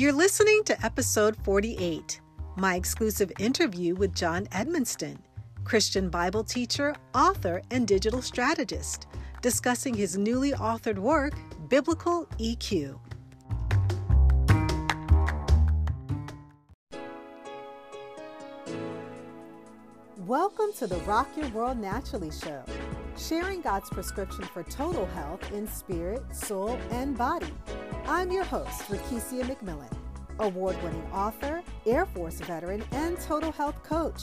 [0.00, 2.22] You're listening to episode 48,
[2.56, 5.18] my exclusive interview with John Edmonston,
[5.64, 9.08] Christian Bible teacher, author, and digital strategist,
[9.42, 11.34] discussing his newly authored work,
[11.68, 12.98] Biblical EQ.
[20.16, 22.64] Welcome to the Rock Your World Naturally show,
[23.18, 27.52] sharing God's prescription for total health in spirit, soul, and body.
[28.06, 29.92] I'm your host, Rakesia McMillan,
[30.40, 34.22] award winning author, Air Force veteran, and total health coach.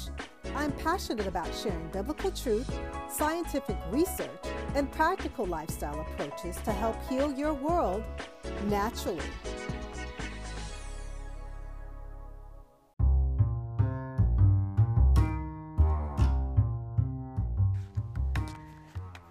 [0.55, 2.69] I'm passionate about sharing biblical truth,
[3.09, 4.43] scientific research,
[4.75, 8.03] and practical lifestyle approaches to help heal your world
[8.65, 9.21] naturally.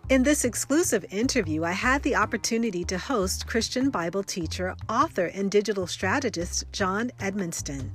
[0.09, 5.51] In this exclusive interview, I had the opportunity to host Christian Bible teacher, author, and
[5.51, 7.91] digital strategist John Edmonston.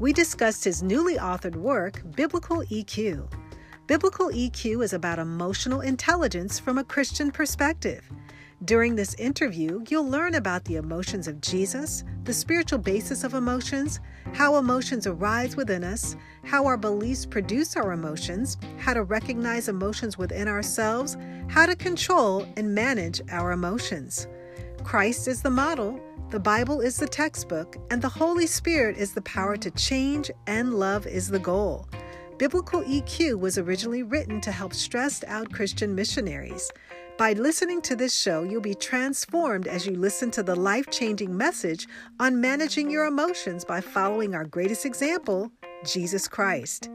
[0.00, 3.30] We discussed his newly authored work, Biblical EQ.
[3.86, 8.10] Biblical EQ is about emotional intelligence from a Christian perspective.
[8.64, 13.98] During this interview, you'll learn about the emotions of Jesus, the spiritual basis of emotions,
[14.34, 20.16] how emotions arise within us, how our beliefs produce our emotions, how to recognize emotions
[20.16, 21.16] within ourselves,
[21.48, 24.28] how to control and manage our emotions.
[24.84, 29.22] Christ is the model, the Bible is the textbook, and the Holy Spirit is the
[29.22, 31.88] power to change, and love is the goal.
[32.38, 36.70] Biblical EQ was originally written to help stressed out Christian missionaries.
[37.22, 41.36] By listening to this show, you'll be transformed as you listen to the life changing
[41.36, 41.86] message
[42.18, 45.52] on managing your emotions by following our greatest example,
[45.84, 46.90] Jesus Christ.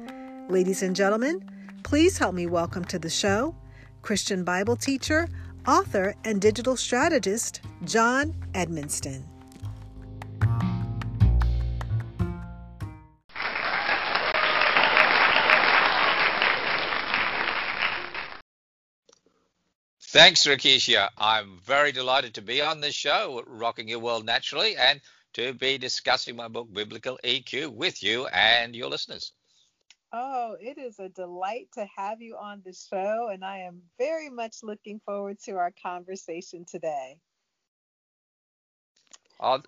[0.50, 1.50] Ladies and gentlemen,
[1.84, 3.56] please help me welcome to the show
[4.02, 5.30] Christian Bible teacher,
[5.66, 9.24] author, and digital strategist, John Edmonston.
[20.18, 21.10] Thanks, Rakesia.
[21.16, 25.00] I'm very delighted to be on this show, Rocking Your World Naturally, and
[25.34, 29.32] to be discussing my book, Biblical EQ, with you and your listeners.
[30.12, 34.32] Oh, it is a delight to have you on the show, and I am very
[34.32, 37.20] much looking forward to our conversation today.
[39.40, 39.62] Oh,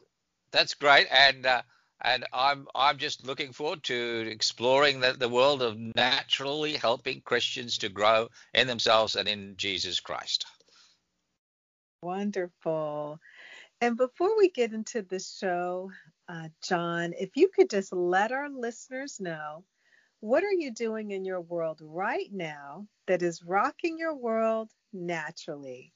[0.50, 1.62] that's great, and uh,
[2.02, 7.78] and I'm I'm just looking forward to exploring the, the world of naturally helping Christians
[7.80, 10.46] to grow in themselves and in Jesus Christ.
[12.02, 13.20] Wonderful.
[13.82, 15.92] And before we get into the show,
[16.28, 19.64] uh, John, if you could just let our listeners know
[20.22, 25.94] what are you doing in your world right now that is rocking your world naturally?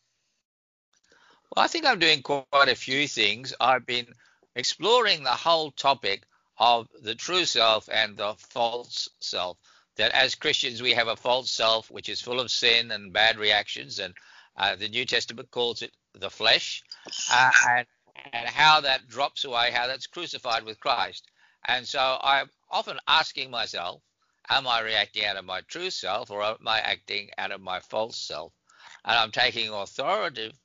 [1.54, 3.54] Well, I think I'm doing quite a few things.
[3.60, 4.08] I've been
[4.56, 6.24] exploring the whole topic
[6.58, 9.58] of the true self and the false self.
[9.96, 13.38] That as Christians, we have a false self which is full of sin and bad
[13.38, 14.14] reactions, and
[14.58, 16.84] uh, the New Testament calls it the flesh,
[17.32, 17.88] uh, and,
[18.32, 21.28] and how that drops away, how that's crucified with Christ.
[21.66, 24.02] And so I'm often asking myself,
[24.50, 27.80] am I reacting out of my true self or am I acting out of my
[27.80, 28.52] false self?
[29.06, 30.58] And I'm taking authoritative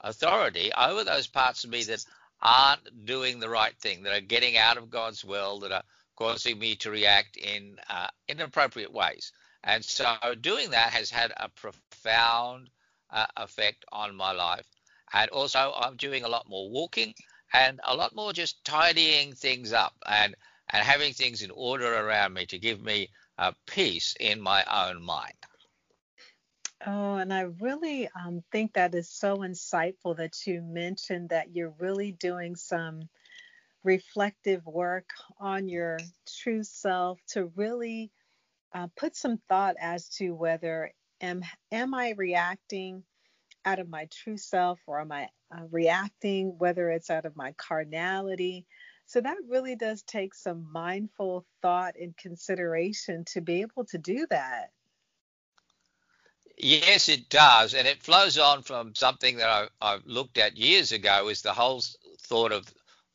[0.00, 2.04] authority over those parts of me that
[2.42, 5.82] aren't doing the right thing, that are getting out of God's will, that are
[6.16, 9.32] causing me to react in uh, inappropriate ways.
[9.64, 12.70] And so doing that has had a profound
[13.10, 14.66] uh, effect on my life.
[15.12, 17.14] And also, I'm doing a lot more walking
[17.52, 20.34] and a lot more just tidying things up and,
[20.70, 23.08] and having things in order around me to give me
[23.38, 25.34] uh, peace in my own mind.
[26.84, 31.74] Oh, and I really um, think that is so insightful that you mentioned that you're
[31.78, 33.08] really doing some
[33.82, 35.98] reflective work on your
[36.42, 38.10] true self to really
[38.74, 41.42] uh, put some thought as to whether am
[41.72, 43.04] am I reacting
[43.64, 47.52] out of my true self or am I uh, reacting whether it's out of my
[47.52, 48.66] carnality.
[49.06, 54.26] So that really does take some mindful thought and consideration to be able to do
[54.30, 54.70] that.
[56.56, 60.92] Yes, it does, and it flows on from something that I, I looked at years
[60.92, 61.28] ago.
[61.28, 61.82] Is the whole
[62.20, 62.72] thought of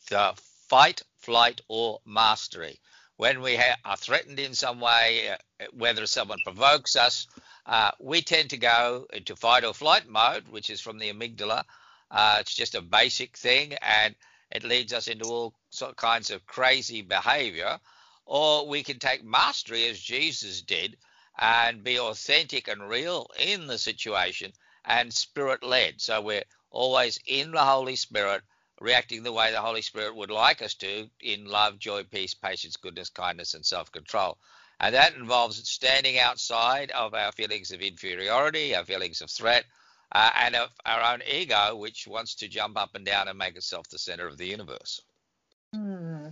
[0.10, 0.34] the
[0.70, 2.80] fight, flight, or mastery.
[3.18, 7.28] When we ha- are threatened in some way, uh, whether someone provokes us,
[7.66, 11.64] uh, we tend to go into fight or flight mode, which is from the amygdala.
[12.12, 14.16] Uh, it's just a basic thing, and
[14.52, 15.54] it leads us into all
[15.96, 17.80] kinds of crazy behavior.
[18.26, 20.98] Or we can take mastery, as Jesus did,
[21.38, 24.54] and be authentic and real in the situation
[24.86, 26.02] and spirit led.
[26.02, 28.44] So we're always in the Holy Spirit,
[28.80, 32.78] reacting the way the Holy Spirit would like us to in love, joy, peace, patience,
[32.78, 34.38] goodness, kindness, and self control.
[34.80, 39.66] And that involves standing outside of our feelings of inferiority, our feelings of threat,
[40.12, 43.56] uh, and of our own ego, which wants to jump up and down and make
[43.56, 45.02] itself the center of the universe.
[45.74, 46.30] Hmm.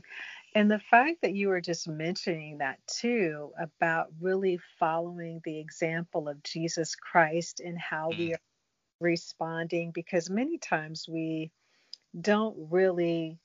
[0.55, 6.27] And the fact that you were just mentioning that too about really following the example
[6.27, 8.17] of Jesus Christ and how mm.
[8.17, 8.39] we are
[8.99, 11.51] responding, because many times we
[12.19, 13.37] don't really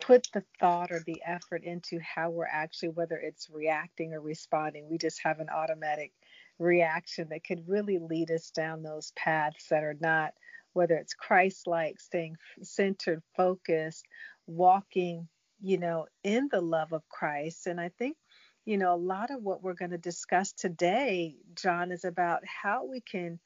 [0.00, 4.88] put the thought or the effort into how we're actually, whether it's reacting or responding.
[4.88, 6.12] We just have an automatic
[6.60, 10.34] reaction that could really lead us down those paths that are not,
[10.72, 14.06] whether it's Christ like, staying centered, focused,
[14.46, 15.26] walking
[15.60, 17.66] you know, in the love of Christ.
[17.66, 18.16] And I think,
[18.64, 22.84] you know, a lot of what we're going to discuss today, John, is about how
[22.84, 23.38] we can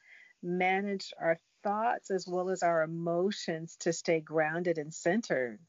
[0.43, 5.61] manage our thoughts as well as our emotions to stay grounded and centered.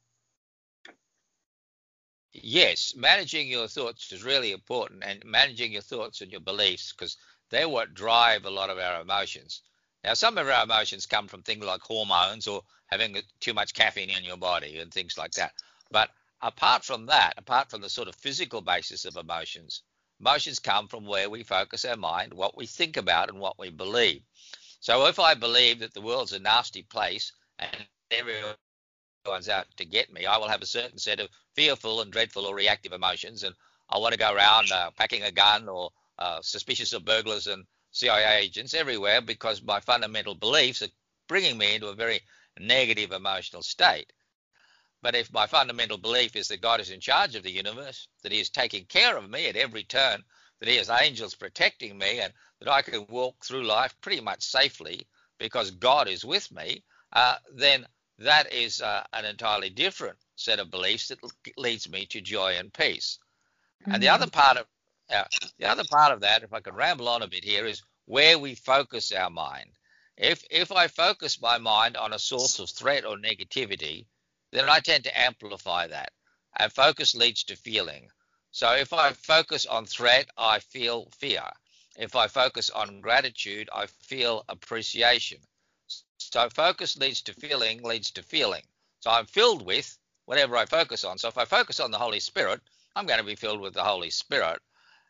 [2.33, 7.15] Yes, managing your thoughts is really important, and managing your thoughts and your beliefs because
[7.49, 9.61] they're what drive a lot of our emotions.
[10.03, 14.09] Now, some of our emotions come from things like hormones or having too much caffeine
[14.09, 15.53] in your body and things like that.
[15.91, 16.09] But
[16.43, 19.81] apart from that, apart from the sort of physical basis of emotions,
[20.19, 23.69] emotions come from where we focus our mind, what we think about, and what we
[23.69, 24.21] believe.
[24.81, 30.11] So if I believe that the world's a nasty place and everyone's out to get
[30.11, 33.55] me, I will have a certain set of fearful and dreadful or reactive emotions, and
[33.89, 37.63] I want to go around uh, packing a gun or uh, suspicious of burglars and
[37.91, 40.89] CIA agents everywhere because my fundamental beliefs are
[41.29, 42.19] bringing me into a very
[42.59, 44.11] negative emotional state.
[45.03, 48.31] But if my fundamental belief is that God is in charge of the universe, that
[48.31, 50.23] He is taking care of me at every turn,
[50.59, 54.43] that He has angels protecting me, and that I can walk through life pretty much
[54.43, 55.05] safely
[55.39, 57.85] because God is with me, uh, then
[58.19, 61.19] that is uh, an entirely different set of beliefs that
[61.57, 63.19] leads me to joy and peace.
[63.81, 63.95] Mm-hmm.
[63.95, 64.39] And the other mm-hmm.
[64.39, 64.65] part of
[65.13, 65.25] uh,
[65.59, 68.39] the other part of that, if I can ramble on a bit here, is where
[68.39, 69.71] we focus our mind.
[70.15, 74.05] If if I focus my mind on a source of threat or negativity,
[74.53, 76.11] then I tend to amplify that.
[76.59, 78.09] And focus leads to feeling.
[78.51, 81.43] So if I focus on threat, I feel fear.
[81.97, 85.39] If I focus on gratitude, I feel appreciation.
[86.17, 88.63] So focus leads to feeling, leads to feeling.
[88.99, 91.17] So I'm filled with whatever I focus on.
[91.17, 92.61] So if I focus on the Holy Spirit,
[92.95, 94.59] I'm going to be filled with the Holy Spirit.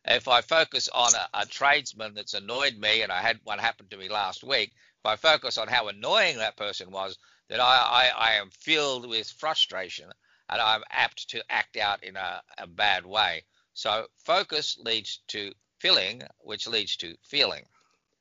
[0.06, 3.88] If I focus on a, a tradesman that's annoyed me, and I had one happen
[3.90, 4.74] to me last week,
[5.05, 7.17] I focus on how annoying that person was,
[7.50, 10.09] that I, I, I am filled with frustration
[10.50, 13.44] and I'm apt to act out in a, a bad way.
[13.73, 17.63] So focus leads to feeling, which leads to feeling.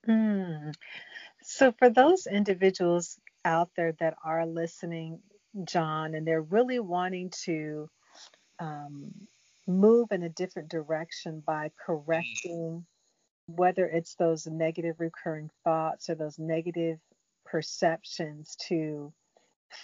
[0.08, 0.74] Mm.
[1.42, 5.20] So for those individuals out there that are listening,
[5.64, 7.88] John, and they're really wanting to
[8.58, 9.12] um,
[9.66, 12.86] move in a different direction by correcting
[13.56, 16.98] whether it's those negative recurring thoughts or those negative
[17.44, 19.12] perceptions to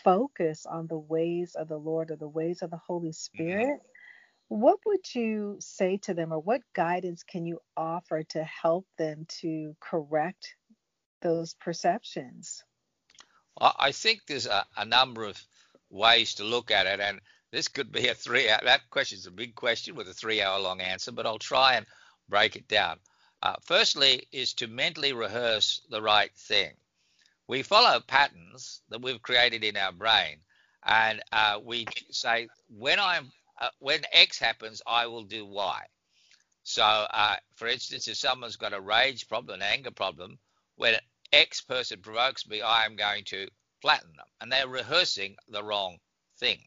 [0.04, 3.12] focus on the ways of the Lord or the ways of the Holy mm-hmm.
[3.12, 3.80] Spirit,
[4.48, 9.26] what would you say to them or what guidance can you offer to help them
[9.40, 10.54] to correct
[11.20, 12.64] those perceptions?
[13.60, 15.42] I think there's a, a number of
[15.90, 17.20] ways to look at it, and
[17.50, 20.80] this could be a three hour, That question is a big question with a three-hour-long
[20.80, 21.86] answer, but I'll try and
[22.28, 22.98] break it down.
[23.42, 26.74] Uh, firstly, is to mentally rehearse the right thing
[27.48, 30.36] we follow patterns that we've created in our brain,
[30.84, 35.82] and uh, we say when I'm uh, when X happens, I will do Y.
[36.62, 40.38] So, uh, for instance, if someone's got a rage problem, an anger problem,
[40.76, 40.96] when
[41.32, 43.48] X person provokes me, I am going to
[43.80, 45.98] flatten them, and they're rehearsing the wrong
[46.38, 46.60] thing.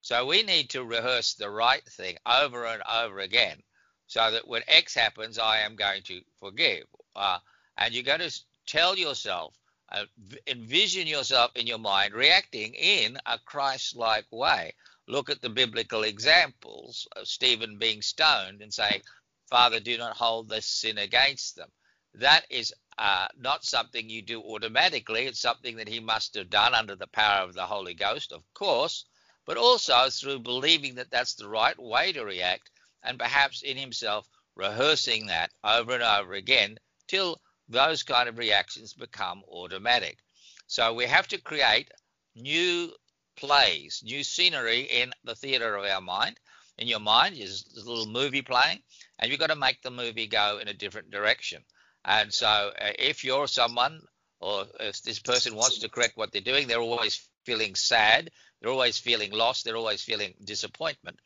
[0.00, 3.62] So we need to rehearse the right thing over and over again,
[4.06, 6.84] so that when X happens, I am going to forgive.
[7.14, 7.38] Uh,
[7.76, 9.54] and you're going to tell yourself
[9.92, 10.04] uh,
[10.46, 14.74] envision yourself in your mind reacting in a Christ like way.
[15.06, 19.02] Look at the biblical examples of Stephen being stoned and saying,
[19.48, 21.68] Father, do not hold this sin against them.
[22.14, 25.26] That is uh, not something you do automatically.
[25.26, 28.42] It's something that he must have done under the power of the Holy Ghost, of
[28.54, 29.04] course,
[29.44, 32.70] but also through believing that that's the right way to react
[33.02, 38.94] and perhaps in himself rehearsing that over and over again till those kind of reactions
[38.94, 40.18] become automatic.
[40.66, 41.90] So we have to create
[42.34, 42.92] new
[43.36, 46.38] plays, new scenery in the theater of our mind.
[46.78, 48.82] In your mind is a little movie playing,
[49.18, 51.62] and you've got to make the movie go in a different direction.
[52.04, 54.00] And so, uh, if you're someone,
[54.40, 58.30] or if this person wants to correct what they're doing, they're always feeling sad.
[58.60, 59.64] They're always feeling lost.
[59.64, 61.18] They're always feeling disappointment.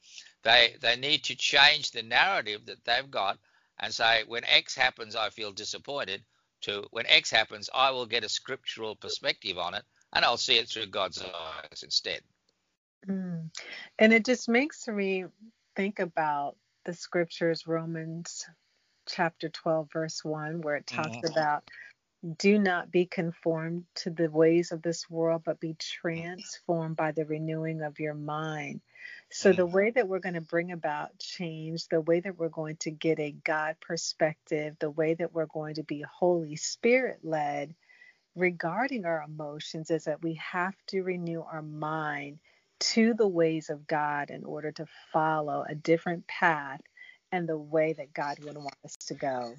[0.43, 3.39] They they need to change the narrative that they've got
[3.79, 6.23] and say, when X happens, I feel disappointed.
[6.63, 9.83] To when X happens, I will get a scriptural perspective on it,
[10.13, 12.21] and I'll see it through God's eyes instead.
[13.09, 13.51] Mm.
[13.99, 15.25] And it just makes me
[15.75, 18.47] think about the scriptures, Romans
[19.09, 21.33] chapter 12, verse 1, where it talks mm-hmm.
[21.33, 21.71] about
[22.37, 27.25] do not be conformed to the ways of this world, but be transformed by the
[27.25, 28.81] renewing of your mind.
[29.31, 29.75] So, the mm-hmm.
[29.75, 33.19] way that we're going to bring about change, the way that we're going to get
[33.19, 37.75] a God perspective, the way that we're going to be Holy Spirit led
[38.35, 42.39] regarding our emotions is that we have to renew our mind
[42.81, 46.81] to the ways of God in order to follow a different path
[47.33, 49.55] and the way that God would want us to go.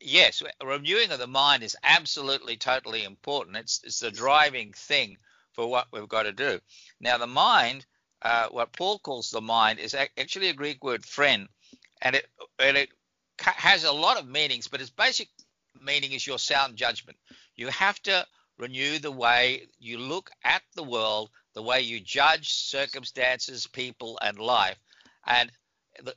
[0.00, 3.56] Yes, renewing of the mind is absolutely, totally important.
[3.56, 5.18] It's, it's the driving thing
[5.52, 6.60] for what we've got to do.
[7.00, 7.84] Now, the mind,
[8.22, 11.48] uh, what Paul calls the mind, is actually a Greek word phren,
[12.02, 12.26] and it,
[12.58, 12.90] and it
[13.40, 15.28] has a lot of meanings, but its basic
[15.80, 17.18] meaning is your sound judgment.
[17.56, 18.26] You have to
[18.58, 24.38] renew the way you look at the world, the way you judge circumstances, people, and
[24.38, 24.78] life.
[25.26, 25.50] And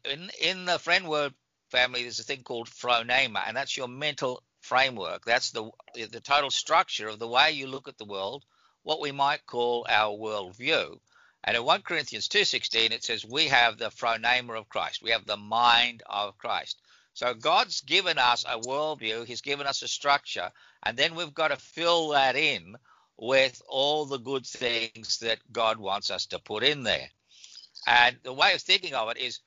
[0.05, 1.33] in in the phren word
[1.69, 5.25] family, there's a thing called phronema, and that's your mental framework.
[5.25, 8.45] That's the the total structure of the way you look at the world,
[8.83, 10.99] what we might call our worldview.
[11.43, 15.01] And in 1 Corinthians 2:16 it says we have the phronema of Christ.
[15.01, 16.81] We have the mind of Christ.
[17.13, 20.51] So God's given us a worldview, He's given us a structure,
[20.83, 22.77] and then we've got to fill that in
[23.17, 27.09] with all the good things that God wants us to put in there.
[27.85, 29.39] And the way of thinking of it is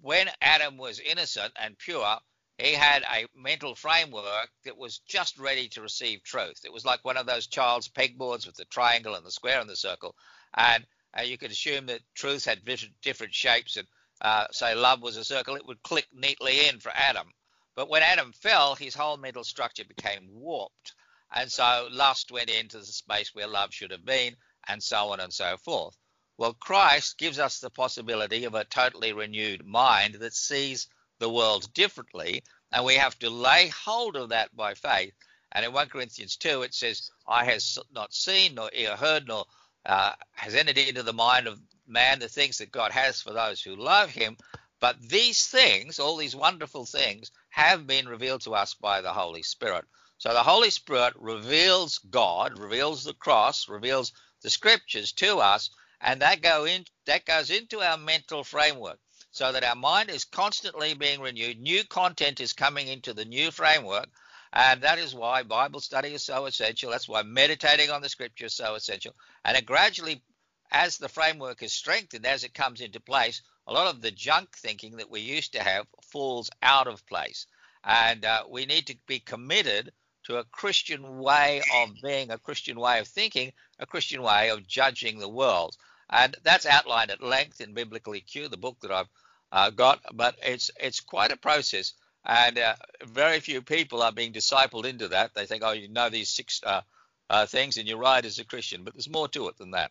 [0.00, 2.18] when Adam was innocent and pure,
[2.58, 6.60] he had a mental framework that was just ready to receive truth.
[6.64, 9.68] It was like one of those child's pegboards with the triangle and the square and
[9.68, 10.14] the circle.
[10.54, 10.86] And
[11.18, 12.64] uh, you could assume that truth had
[13.02, 13.86] different shapes and
[14.22, 17.28] uh, say love was a circle, it would click neatly in for Adam.
[17.74, 20.94] But when Adam fell, his whole mental structure became warped.
[21.34, 24.36] And so lust went into the space where love should have been,
[24.68, 25.96] and so on and so forth.
[26.38, 30.88] Well, Christ gives us the possibility of a totally renewed mind that sees
[31.18, 35.14] the world differently, and we have to lay hold of that by faith.
[35.52, 39.46] And in 1 Corinthians 2, it says, "Eye has not seen, nor ear heard, nor
[39.86, 43.62] uh, has entered into the mind of man the things that God has for those
[43.62, 44.36] who love him.
[44.80, 49.42] But these things, all these wonderful things, have been revealed to us by the Holy
[49.42, 49.84] Spirit.
[50.18, 54.12] So the Holy Spirit reveals God, reveals the cross, reveals
[54.42, 58.98] the scriptures to us, and that go in that goes into our mental framework
[59.30, 61.58] so that our mind is constantly being renewed.
[61.58, 64.08] New content is coming into the new framework.
[64.52, 66.90] And that is why bible study is so essential.
[66.90, 69.14] That's why meditating on the scripture is so essential.
[69.44, 70.22] And it gradually
[70.70, 74.56] as the framework is strengthened as it comes into place a lot of the junk
[74.56, 77.46] thinking that we used to have falls out of place.
[77.84, 79.92] And uh, we need to be committed
[80.26, 84.66] to a Christian way of being, a Christian way of thinking, a Christian way of
[84.66, 85.76] judging the world.
[86.10, 89.08] And that's outlined at length in Biblical EQ, the book that I've
[89.52, 90.00] uh, got.
[90.12, 95.08] But it's it's quite a process, and uh, very few people are being discipled into
[95.08, 95.34] that.
[95.34, 96.82] They think, oh, you know these six uh,
[97.28, 98.84] uh things, and you're right as a Christian.
[98.84, 99.90] But there's more to it than that.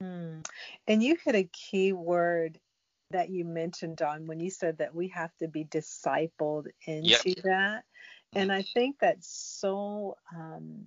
[0.00, 0.40] Hmm.
[0.88, 2.58] And you hit a key word
[3.10, 7.42] that you mentioned, Don, when you said that we have to be discipled into yep.
[7.44, 7.84] that.
[8.36, 10.84] And I think that so um,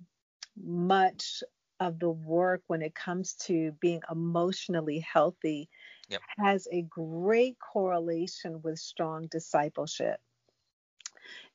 [0.56, 1.42] much
[1.80, 5.68] of the work when it comes to being emotionally healthy
[6.08, 6.20] yep.
[6.38, 10.20] has a great correlation with strong discipleship.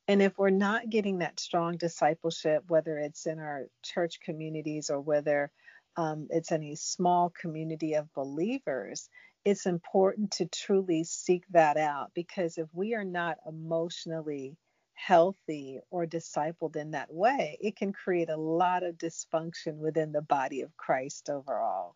[0.06, 5.00] And if we're not getting that strong discipleship, whether it's in our church communities or
[5.00, 5.50] whether
[5.96, 9.08] um, it's any small community of believers,
[9.46, 14.56] it's important to truly seek that out because if we are not emotionally
[14.96, 20.22] healthy or discipled in that way, it can create a lot of dysfunction within the
[20.22, 21.94] body of Christ overall.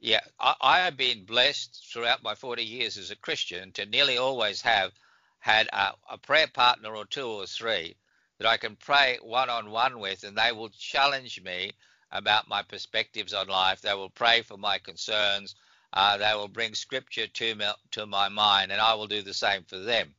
[0.00, 4.16] Yeah, I, I have been blessed throughout my 40 years as a Christian to nearly
[4.16, 4.92] always have
[5.40, 7.96] had a, a prayer partner or two or three
[8.38, 11.72] that I can pray one on one with, and they will challenge me
[12.10, 13.82] about my perspectives on life.
[13.82, 15.54] They will pray for my concerns.
[15.92, 19.34] Uh, they will bring scripture to me, to my mind, and I will do the
[19.34, 20.14] same for them.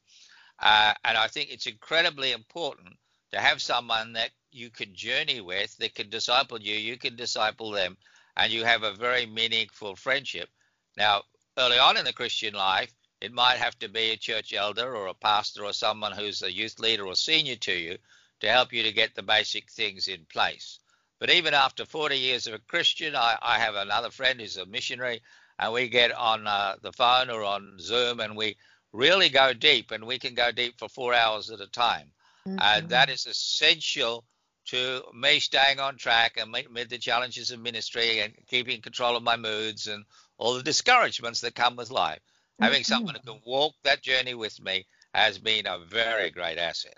[0.61, 2.95] Uh, and I think it's incredibly important
[3.31, 7.71] to have someone that you can journey with, that can disciple you, you can disciple
[7.71, 7.97] them,
[8.37, 10.49] and you have a very meaningful friendship.
[10.97, 11.23] Now,
[11.57, 15.07] early on in the Christian life, it might have to be a church elder or
[15.07, 17.97] a pastor or someone who's a youth leader or senior to you
[18.41, 20.79] to help you to get the basic things in place.
[21.19, 24.65] But even after 40 years of a Christian, I, I have another friend who's a
[24.65, 25.21] missionary,
[25.59, 28.57] and we get on uh, the phone or on Zoom and we
[28.93, 32.11] really go deep, and we can go deep for four hours at a time.
[32.47, 32.59] Mm-hmm.
[32.61, 34.23] And that is essential
[34.67, 39.15] to me staying on track and meet, meet the challenges of ministry and keeping control
[39.15, 40.05] of my moods and
[40.37, 42.19] all the discouragements that come with life.
[42.19, 42.63] Mm-hmm.
[42.65, 46.97] Having someone who can walk that journey with me has been a very great asset.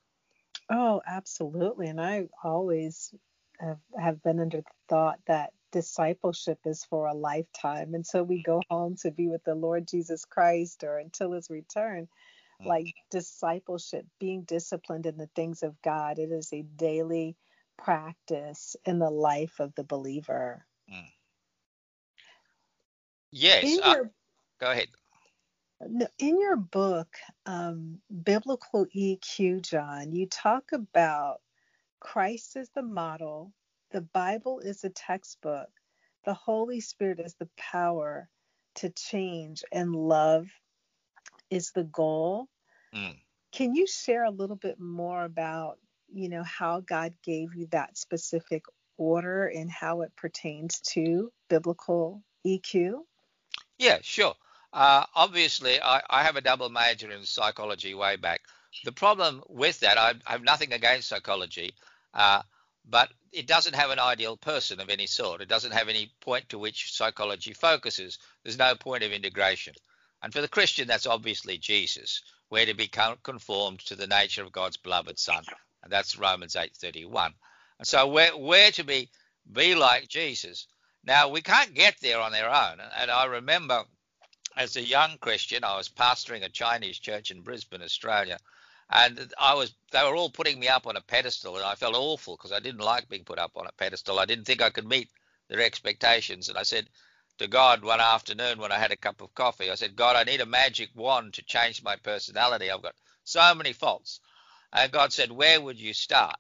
[0.70, 1.88] Oh, absolutely.
[1.88, 3.14] And I always
[3.60, 7.94] have, have been under the thought that discipleship is for a lifetime.
[7.96, 11.50] And so we go home to be with the Lord Jesus Christ or until his
[11.50, 12.08] return.
[12.62, 12.68] Mm.
[12.68, 17.36] Like discipleship, being disciplined in the things of God, it is a daily
[17.78, 20.66] practice in the life of the believer.
[20.90, 21.12] Mm.
[23.32, 23.80] Yes.
[23.84, 24.12] Uh, your,
[24.62, 24.88] go ahead.
[26.20, 31.42] In your book, um, Biblical EQ, John, you talk about
[32.00, 33.52] Christ as the model,
[33.94, 35.70] the Bible is a textbook,
[36.26, 38.28] the Holy Spirit is the power
[38.76, 40.48] to change, and love
[41.50, 42.48] is the goal.
[42.94, 43.16] Mm.
[43.52, 45.78] Can you share a little bit more about,
[46.12, 48.64] you know, how God gave you that specific
[48.98, 53.02] order and how it pertains to biblical EQ?
[53.78, 54.34] Yeah, sure.
[54.72, 58.42] Uh, obviously, I, I, have a double major in psychology way back.
[58.86, 61.76] The problem with that, I, I have nothing against psychology,
[62.16, 62.42] uh,
[62.86, 65.42] but it doesn't have an ideal person of any sort.
[65.42, 68.20] It doesn't have any point to which psychology focuses.
[68.44, 69.74] There's no point of integration.
[70.22, 72.22] And for the Christian, that's obviously Jesus.
[72.50, 72.90] We're to be
[73.24, 75.44] conformed to the nature of God's beloved Son,
[75.82, 77.34] and that's Romans 8:31.
[77.80, 79.10] And so we're, we're to be
[79.52, 80.68] be like Jesus.
[81.04, 82.80] Now we can't get there on our own.
[82.80, 83.84] And I remember
[84.56, 88.40] as a young Christian, I was pastoring a Chinese church in Brisbane, Australia,
[88.94, 91.96] and I was they were all putting me up on a pedestal, and I felt
[91.96, 94.20] awful because I didn't like being put up on a pedestal.
[94.20, 95.10] I didn't think I could meet
[95.48, 96.90] their expectations, and I said
[97.40, 100.24] to God one afternoon when I had a cup of coffee, I said, God, I
[100.24, 102.70] need a magic wand to change my personality.
[102.70, 104.20] I've got so many faults.
[104.72, 106.38] And God said, Where would you start?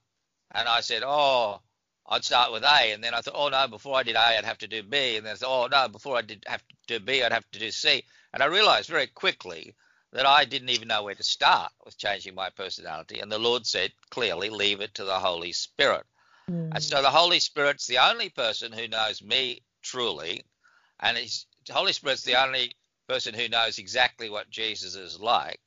[0.51, 1.61] And I said, Oh,
[2.05, 4.45] I'd start with A, and then I thought, oh no, before I did A, I'd
[4.45, 6.75] have to do B, and then I thought, oh no, before I did have to
[6.87, 9.73] do B, I'd have to do C, and I realized very quickly
[10.13, 13.65] that I didn't even know where to start with changing my personality, and the Lord
[13.65, 16.05] said clearly, leave it to the Holy Spirit.
[16.49, 16.69] Mm.
[16.73, 20.43] And so the Holy Spirit's the only person who knows me truly,
[20.99, 22.75] and the Holy Spirit's the only
[23.09, 25.59] person who knows exactly what Jesus is like.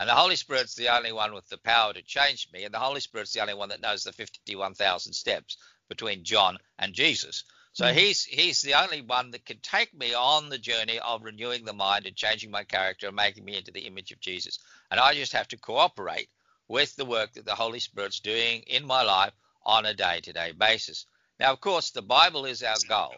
[0.00, 2.80] And the Holy Spirit's the only one with the power to change me, and the
[2.80, 5.56] Holy Spirit's the only one that knows the 51,000 steps
[5.88, 7.44] between John and Jesus.
[7.74, 7.94] So mm.
[7.94, 11.72] he's he's the only one that can take me on the journey of renewing the
[11.72, 14.58] mind and changing my character and making me into the image of Jesus.
[14.90, 16.28] And I just have to cooperate
[16.68, 19.32] with the work that the Holy Spirit's doing in my life
[19.64, 21.06] on a day-to-day basis.
[21.38, 23.14] Now, of course, the Bible is our goal.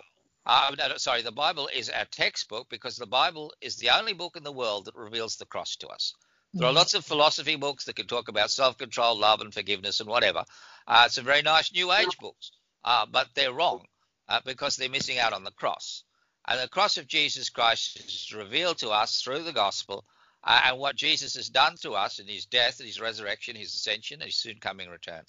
[0.46, 4.36] Uh, no, sorry, the Bible is our textbook because the Bible is the only book
[4.36, 6.14] in the world that reveals the cross to us.
[6.52, 6.76] There are mm.
[6.76, 10.44] lots of philosophy books that can talk about self control, love, and forgiveness and whatever.
[10.86, 12.52] Uh, some very nice New Age books
[12.84, 13.84] uh, but they're wrong
[14.28, 16.04] uh, because they're missing out on the cross.
[16.46, 20.04] And the cross of Jesus Christ is revealed to us through the gospel
[20.42, 24.20] uh, and what Jesus has done to us in his death, his resurrection, his ascension,
[24.20, 25.24] and his soon coming return.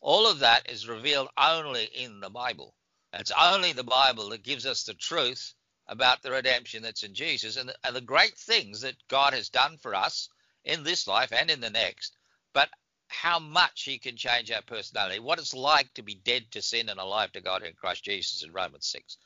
[0.00, 2.74] All of that is revealed only in the Bible.
[3.12, 5.54] It's only the Bible that gives us the truth
[5.88, 9.48] about the redemption that's in Jesus and the, and the great things that God has
[9.48, 10.28] done for us
[10.64, 12.16] in this life and in the next.
[12.52, 12.70] But
[13.10, 16.88] how much he can change our personality, what it's like to be dead to sin
[16.88, 19.16] and alive to God in Christ Jesus in Romans 6.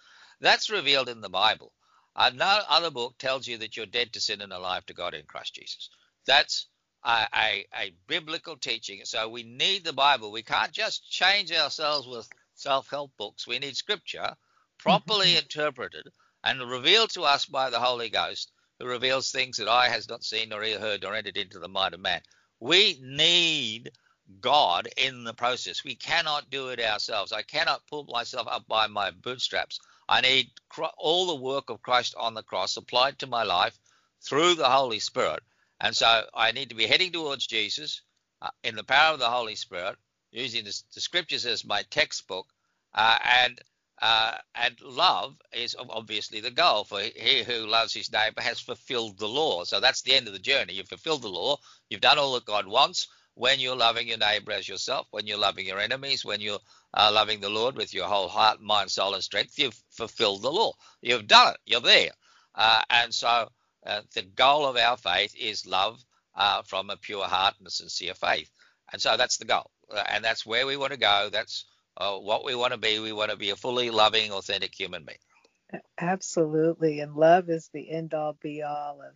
[0.40, 1.70] That's revealed in the Bible.
[2.16, 5.12] Uh, no other book tells you that you're dead to sin and alive to God
[5.12, 5.90] in Christ Jesus.
[6.26, 6.66] That's
[7.04, 9.02] a, a, a biblical teaching.
[9.04, 10.32] So we need the Bible.
[10.32, 13.46] We can't just change ourselves with self help books.
[13.46, 14.34] We need scripture
[14.78, 16.08] properly interpreted
[16.42, 20.24] and revealed to us by the Holy Ghost, who reveals things that eye has not
[20.24, 22.22] seen nor ear heard nor entered into the mind of man.
[22.60, 23.92] We need
[24.40, 25.84] God in the process.
[25.84, 27.32] We cannot do it ourselves.
[27.32, 29.78] I cannot pull myself up by my bootstraps.
[30.08, 30.50] I need
[30.98, 33.78] all the work of Christ on the cross applied to my life
[34.22, 35.42] through the Holy Spirit.
[35.80, 38.02] And so I need to be heading towards Jesus
[38.40, 39.96] uh, in the power of the Holy Spirit,
[40.30, 42.46] using the, the scriptures as my textbook.
[42.94, 43.60] Uh, and
[44.04, 46.84] uh, and love is obviously the goal.
[46.84, 49.64] For he who loves his neighbor has fulfilled the law.
[49.64, 50.74] So that's the end of the journey.
[50.74, 51.56] You've fulfilled the law.
[51.88, 53.08] You've done all that God wants.
[53.32, 56.60] When you're loving your neighbor as yourself, when you're loving your enemies, when you're
[56.92, 60.52] uh, loving the Lord with your whole heart, mind, soul, and strength, you've fulfilled the
[60.52, 60.74] law.
[61.00, 61.60] You've done it.
[61.64, 62.10] You're there.
[62.54, 63.48] Uh, and so
[63.86, 66.04] uh, the goal of our faith is love
[66.36, 68.50] uh, from a pure heart and a sincere faith.
[68.92, 69.70] And so that's the goal.
[69.90, 71.30] Uh, and that's where we want to go.
[71.32, 71.64] That's
[71.96, 72.98] uh, what we want to be.
[72.98, 75.82] We want to be a fully loving, authentic human being.
[75.98, 79.14] Absolutely, and love is the end all be all of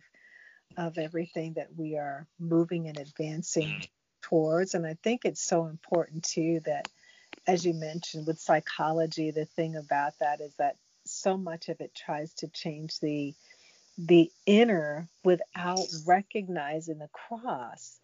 [0.77, 3.87] of everything that we are moving and advancing mm.
[4.21, 4.75] towards.
[4.75, 6.87] And I think it's so important too that,
[7.47, 11.95] as you mentioned, with psychology, the thing about that is that so much of it
[11.95, 13.33] tries to change the
[13.97, 17.99] the inner without recognizing the cross.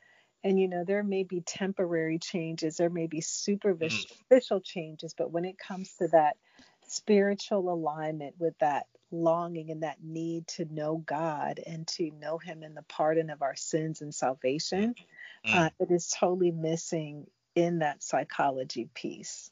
[0.45, 5.43] And you know, there may be temporary changes, there may be superficial changes, but when
[5.43, 6.37] it comes to that
[6.87, 12.61] spiritual alignment with that longing and that need to know God and to know Him
[12.61, 14.93] in the pardon of our sins and salvation,
[15.47, 15.55] mm.
[15.55, 19.49] uh, it is totally missing in that psychology piece.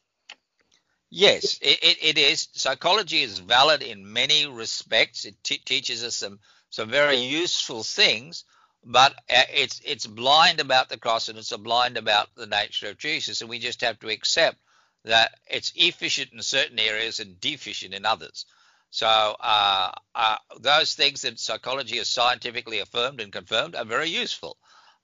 [1.10, 2.50] Yes, it, it, it is.
[2.54, 5.26] Psychology is valid in many respects.
[5.26, 8.46] It t- teaches us some some very useful things,
[8.86, 12.98] but uh, it's it's blind about the cross and it's blind about the nature of
[12.98, 14.58] Jesus, and we just have to accept
[15.06, 18.46] that it's efficient in certain areas and deficient in others.
[18.90, 24.58] So uh, uh, those things that psychology has scientifically affirmed and confirmed are very useful,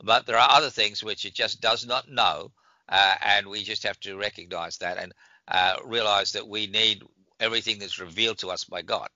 [0.03, 2.51] but there are other things which it just does not know,
[2.87, 5.13] uh, and we just have to recognize that and
[5.47, 7.03] uh, realize that we need
[7.39, 9.09] everything that's revealed to us by God.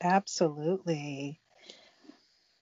[0.00, 1.40] Absolutely.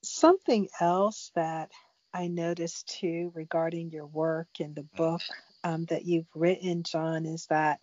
[0.07, 1.71] Something else that
[2.15, 4.97] I noticed too regarding your work in the mm.
[4.97, 5.21] book
[5.65, 7.81] um, that you've written, John, is that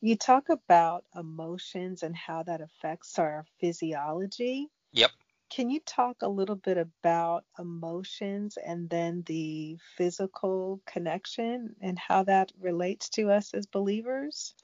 [0.00, 4.68] you talk about emotions and how that affects our physiology.
[4.92, 5.10] Yep.
[5.50, 12.22] Can you talk a little bit about emotions and then the physical connection and how
[12.22, 14.54] that relates to us as believers?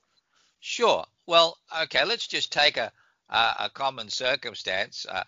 [0.61, 1.05] Sure.
[1.27, 2.93] Well, okay, let's just take a,
[3.29, 5.05] a, a common circumstance.
[5.09, 5.25] Uh,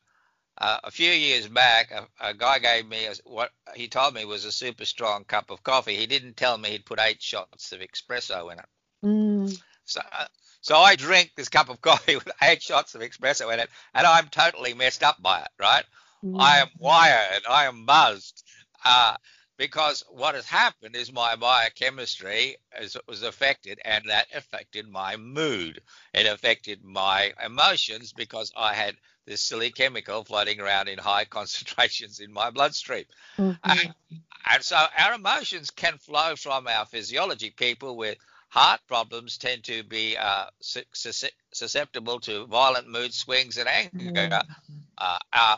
[0.60, 4.24] uh, a few years back, a, a guy gave me a, what he told me
[4.24, 5.96] was a super strong cup of coffee.
[5.96, 8.66] He didn't tell me he'd put eight shots of espresso in it.
[9.04, 9.62] Mm.
[9.84, 10.26] So, uh,
[10.60, 14.06] so I drink this cup of coffee with eight shots of espresso in it, and
[14.06, 15.48] I'm totally messed up by it.
[15.58, 15.84] Right?
[16.24, 16.40] Mm.
[16.40, 17.42] I am wired.
[17.48, 18.42] I am buzzed.
[18.84, 19.16] Uh,
[19.58, 25.82] because what has happened is my biochemistry is, was affected and that affected my mood.
[26.14, 28.96] It affected my emotions because I had
[29.28, 33.04] this silly chemical floating around in high concentrations in my bloodstream.
[33.38, 33.70] Mm-hmm.
[33.70, 33.94] And,
[34.50, 37.50] and so our emotions can flow from our physiology.
[37.50, 38.16] People with
[38.48, 40.46] heart problems tend to be uh,
[41.52, 43.90] susceptible to violent mood swings and anger.
[43.90, 44.32] Mm-hmm.
[44.96, 45.56] Uh,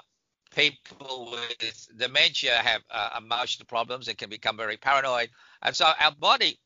[0.55, 5.31] people with dementia have uh, emotional problems and can become very paranoid.
[5.63, 6.59] And so our body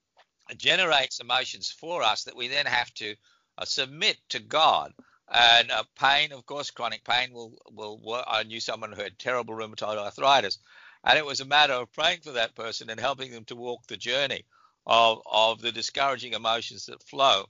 [0.56, 3.14] generates emotions for us that we then have to
[3.58, 4.92] uh, submit to God.
[5.28, 8.24] And uh, pain, of course, chronic pain will will work.
[8.28, 10.58] I knew someone who had terrible rheumatoid arthritis,
[11.02, 13.86] and it was a matter of praying for that person and helping them to walk
[13.86, 14.44] the journey
[14.86, 17.48] of of the discouraging emotions that flow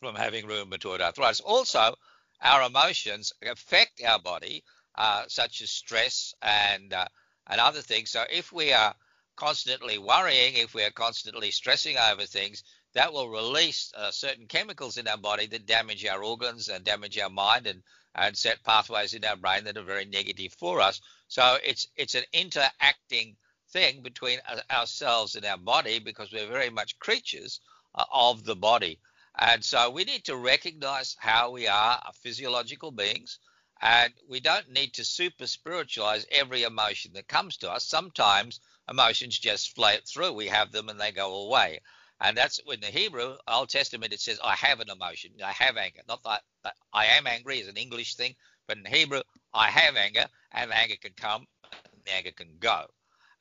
[0.00, 1.40] from having rheumatoid arthritis.
[1.40, 1.94] Also,
[2.40, 7.06] our emotions affect our body uh, such as stress and uh,
[7.46, 8.10] and other things.
[8.10, 8.94] So if we are
[9.36, 14.98] constantly worrying, if we are constantly stressing over things, that will release uh, certain chemicals
[14.98, 17.82] in our body that damage our organs and damage our mind and
[18.14, 21.00] and set pathways in our brain that are very negative for us.
[21.28, 23.36] So it's it's an interacting
[23.70, 27.60] thing between uh, ourselves and our body because we're very much creatures
[27.94, 29.00] uh, of the body.
[29.38, 33.38] And so we need to recognize how we are physiological beings
[33.80, 37.84] and we don't need to super spiritualize every emotion that comes to us.
[37.84, 40.34] Sometimes emotions just float through.
[40.34, 41.80] We have them and they go away.
[42.24, 45.32] And that's when the Hebrew Old Testament, it says, I have an emotion.
[45.44, 46.02] I have anger.
[46.06, 48.36] Not that, that I am angry is an English thing,
[48.68, 52.84] but in Hebrew, I have anger, and anger can come, and anger can go.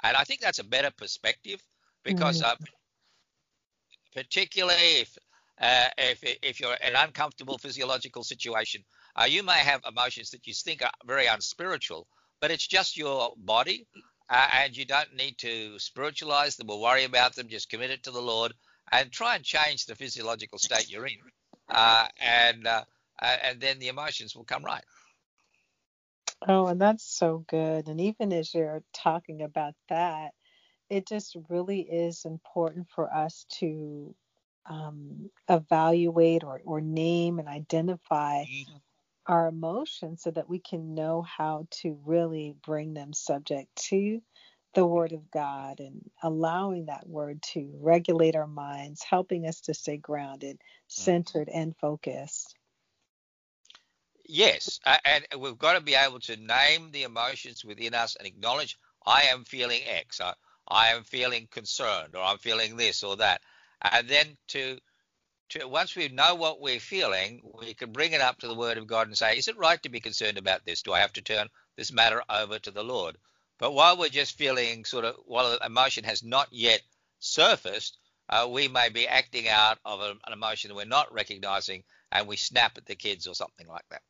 [0.01, 1.61] And I think that's a better perspective
[2.03, 2.63] because, mm-hmm.
[2.63, 2.65] uh,
[4.15, 5.15] particularly if,
[5.61, 8.83] uh, if, if you're in an uncomfortable physiological situation,
[9.15, 12.07] uh, you may have emotions that you think are very unspiritual,
[12.39, 13.85] but it's just your body,
[14.31, 17.47] uh, and you don't need to spiritualize them or worry about them.
[17.47, 18.53] Just commit it to the Lord
[18.91, 21.17] and try and change the physiological state you're in,
[21.69, 22.83] uh, and uh,
[23.21, 24.83] and then the emotions will come right.
[26.47, 27.87] Oh, and that's so good.
[27.87, 30.31] And even as you're talking about that,
[30.89, 34.15] it just really is important for us to
[34.69, 38.77] um, evaluate or, or name and identify mm-hmm
[39.27, 44.21] our emotions so that we can know how to really bring them subject to
[44.73, 49.73] the Word of God and allowing that Word to regulate our minds, helping us to
[49.73, 50.61] stay grounded, mm.
[50.87, 52.55] centered, and focused.
[54.25, 58.77] Yes, and we've got to be able to name the emotions within us and acknowledge
[59.05, 60.33] I am feeling X, I,
[60.67, 63.41] I am feeling concerned, or I'm feeling this or that,
[63.81, 64.77] and then to
[65.51, 68.77] to, once we know what we're feeling, we can bring it up to the Word
[68.77, 70.81] of God and say, is it right to be concerned about this?
[70.81, 73.17] Do I have to turn this matter over to the Lord?
[73.61, 76.81] But while we're just feeling sort of, while emotion has not yet
[77.19, 82.27] surfaced, uh, we may be acting out of an emotion that we're not recognizing and
[82.27, 84.01] we snap at the kids or something like that.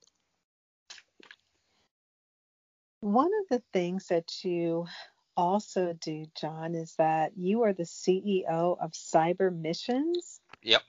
[3.01, 4.87] One of the things that you
[5.35, 10.39] also do, John, is that you are the CEO of Cyber Missions.
[10.63, 10.81] Yep.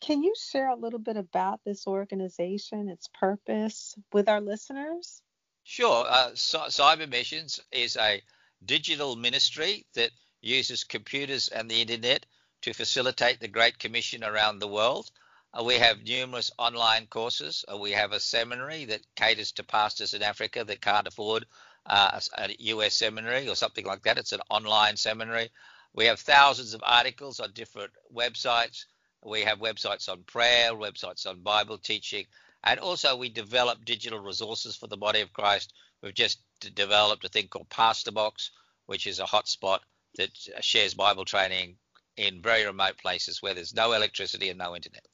[0.00, 5.20] Can you share a little bit about this organization, its purpose with our listeners?
[5.68, 6.06] Sure.
[6.08, 8.22] Uh, Cyber Missions is a
[8.64, 12.24] digital ministry that uses computers and the internet
[12.62, 15.10] to facilitate the Great Commission around the world.
[15.52, 17.64] Uh, we have numerous online courses.
[17.70, 21.46] Uh, we have a seminary that caters to pastors in Africa that can't afford
[21.84, 24.18] uh, a US seminary or something like that.
[24.18, 25.50] It's an online seminary.
[25.94, 28.84] We have thousands of articles on different websites.
[29.24, 32.26] We have websites on prayer, websites on Bible teaching,
[32.66, 35.72] and also we develop digital resources for the body of Christ.
[36.02, 36.40] We've just
[36.74, 38.50] developed a thing called Pastor Box,
[38.86, 39.78] which is a hotspot
[40.18, 41.76] that shares Bible training
[42.16, 45.06] in very remote places where there's no electricity and no internet.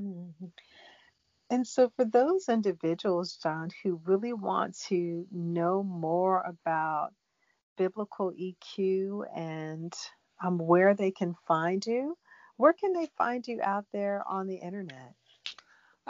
[0.00, 0.46] Mm-hmm.
[1.48, 7.12] And so, for those individuals, John, who really want to know more about
[7.76, 9.92] biblical EQ and
[10.44, 12.16] um, where they can find you,
[12.56, 15.14] where can they find you out there on the internet?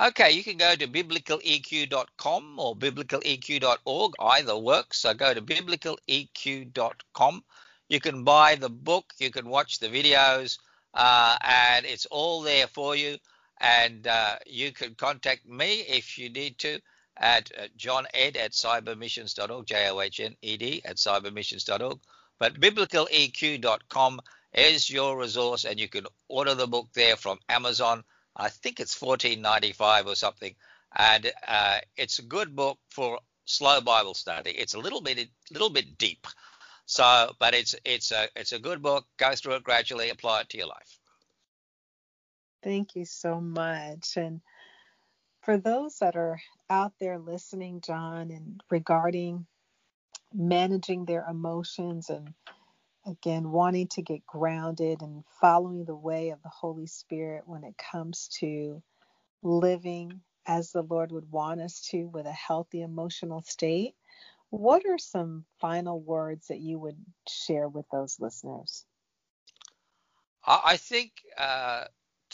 [0.00, 4.12] Okay, you can go to biblicaleq.com or biblicaleq.org.
[4.18, 5.00] Either works.
[5.00, 7.44] So go to biblicaleq.com.
[7.90, 10.58] You can buy the book, you can watch the videos,
[10.94, 13.18] uh, and it's all there for you.
[13.60, 16.80] And uh, you can contact me if you need to
[17.18, 21.98] at uh, johned at cybermissions.org, J O H N E D at cybermissions.org.
[22.38, 24.20] But biblicaleq.com
[24.54, 28.02] is your resource, and you can order the book there from Amazon.
[28.36, 30.54] I think it's fourteen ninety five or something,
[30.96, 34.50] and uh, it's a good book for slow Bible study.
[34.50, 36.26] It's a little bit little bit deep,
[36.86, 39.06] so but it's it's a it's a good book.
[39.16, 40.98] Go through it gradually, apply it to your life.
[42.62, 44.40] Thank you so much, and
[45.42, 49.46] for those that are out there listening, John, and regarding
[50.32, 52.34] managing their emotions and
[53.06, 57.74] again, wanting to get grounded and following the way of the Holy Spirit when it
[57.78, 58.82] comes to
[59.42, 63.94] living as the Lord would want us to with a healthy emotional state.
[64.50, 66.96] What are some final words that you would
[67.28, 68.84] share with those listeners?
[70.44, 71.84] I think uh,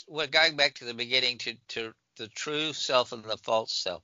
[0.07, 4.03] we're going back to the beginning to, to the true self and the false self.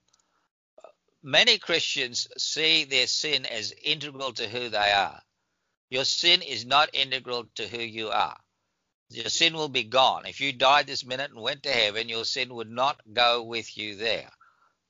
[1.23, 5.21] Many Christians see their sin as integral to who they are.
[5.93, 8.39] Your sin is not integral to who you are.
[9.11, 10.25] Your sin will be gone.
[10.25, 13.77] If you died this minute and went to heaven, your sin would not go with
[13.77, 14.31] you there.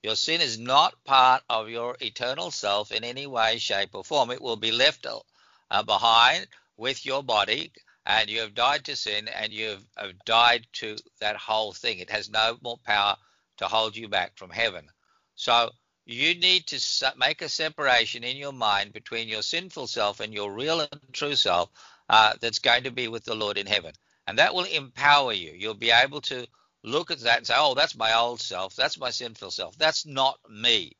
[0.02, 4.30] Your sin is not part of your eternal self in any way, shape, or form.
[4.30, 6.46] It will be left uh, behind
[6.78, 7.72] with your body,
[8.06, 11.98] and you have died to sin and you have died to that whole thing.
[11.98, 13.18] It has no more power
[13.58, 14.88] to hold you back from heaven.
[15.34, 15.70] So
[16.06, 20.52] you need to make a separation in your mind between your sinful self and your
[20.52, 21.70] real and true self
[22.08, 23.92] uh, that's going to be with the Lord in heaven.
[24.26, 25.52] And that will empower you.
[25.52, 26.46] You'll be able to
[26.82, 28.76] look at that and say, oh, that's my old self.
[28.76, 29.76] That's my sinful self.
[29.78, 30.92] That's not me.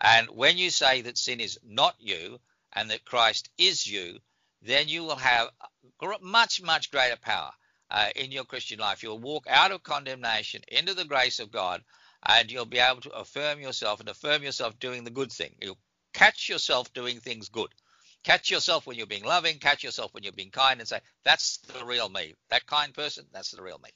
[0.00, 2.40] And when you say that sin is not you
[2.72, 4.18] and that Christ is you,
[4.62, 5.50] then you will have
[6.20, 7.52] much, much greater power
[7.90, 9.02] uh, in your Christian life.
[9.02, 11.82] You'll walk out of condemnation into the grace of God
[12.26, 15.54] and you'll be able to affirm yourself and affirm yourself doing the good thing.
[15.60, 15.78] You'll
[16.12, 17.70] catch yourself doing things good.
[18.22, 21.58] Catch yourself when you're being loving, catch yourself when you're being kind, and say, That's
[21.58, 22.34] the real me.
[22.50, 23.90] That kind person, that's the real me.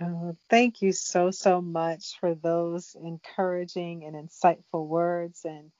[0.00, 5.44] Uh, thank you so, so much for those encouraging and insightful words.
[5.44, 5.70] And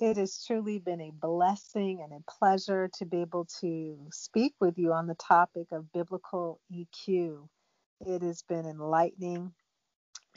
[0.00, 4.78] it has truly been a blessing and a pleasure to be able to speak with
[4.78, 7.48] you on the topic of biblical EQ.
[8.06, 9.52] It has been enlightening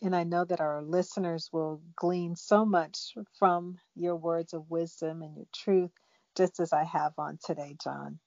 [0.02, 5.22] and I know that our listeners will glean so much from your words of wisdom
[5.22, 5.92] and your truth,
[6.36, 8.20] just as I have on today, John.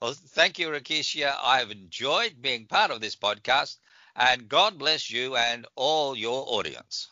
[0.00, 1.34] Well, thank you, Rakesia.
[1.42, 3.78] I've enjoyed being part of this podcast,
[4.14, 7.08] and God bless you and all your audience.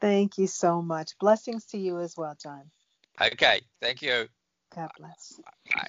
[0.00, 1.18] Thank you so much.
[1.18, 2.70] Blessings to you as well, John.
[3.20, 3.62] Okay.
[3.80, 4.28] Thank you.
[4.74, 5.40] God bless.
[5.74, 5.88] Bye.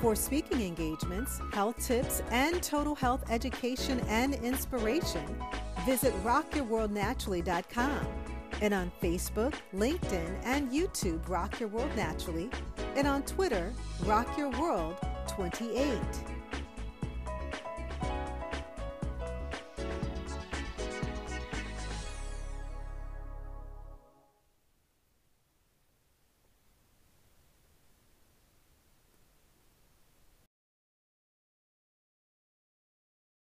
[0.00, 5.26] For speaking engagements, health tips, and total health education and inspiration,
[5.84, 8.06] visit rockyourworldnaturally.com.
[8.60, 12.50] and on Facebook, LinkedIn, and YouTube, Rock Your World Naturally,
[12.96, 13.72] and on Twitter,
[14.04, 14.96] Rock Your World
[15.28, 16.27] 28.